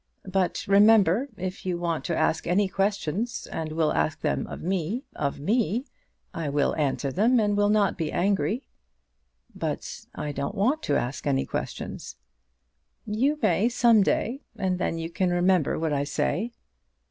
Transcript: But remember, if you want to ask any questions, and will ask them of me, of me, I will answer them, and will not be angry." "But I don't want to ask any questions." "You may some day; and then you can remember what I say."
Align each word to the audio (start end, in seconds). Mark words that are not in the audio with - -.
But 0.27 0.65
remember, 0.67 1.29
if 1.37 1.63
you 1.63 1.77
want 1.77 2.03
to 2.05 2.17
ask 2.17 2.47
any 2.47 2.67
questions, 2.67 3.45
and 3.51 3.71
will 3.71 3.93
ask 3.93 4.21
them 4.21 4.47
of 4.47 4.63
me, 4.63 5.03
of 5.15 5.39
me, 5.39 5.85
I 6.33 6.49
will 6.49 6.75
answer 6.75 7.11
them, 7.11 7.39
and 7.39 7.55
will 7.55 7.69
not 7.69 7.99
be 7.99 8.11
angry." 8.11 8.63
"But 9.53 10.07
I 10.15 10.31
don't 10.31 10.55
want 10.55 10.81
to 10.89 10.97
ask 10.97 11.27
any 11.27 11.45
questions." 11.45 12.15
"You 13.05 13.37
may 13.43 13.69
some 13.69 14.01
day; 14.01 14.41
and 14.57 14.79
then 14.79 14.97
you 14.97 15.11
can 15.11 15.29
remember 15.29 15.77
what 15.77 15.93
I 15.93 16.05
say." 16.05 16.53